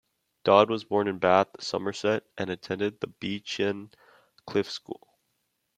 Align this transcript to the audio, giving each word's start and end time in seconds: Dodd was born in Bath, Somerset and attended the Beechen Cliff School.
Dodd 0.43 0.71
was 0.71 0.83
born 0.83 1.07
in 1.07 1.19
Bath, 1.19 1.49
Somerset 1.59 2.23
and 2.35 2.49
attended 2.49 3.01
the 3.01 3.05
Beechen 3.05 3.91
Cliff 4.47 4.67
School. 4.67 5.15